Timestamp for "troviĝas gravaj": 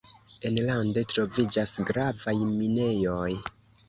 1.11-2.33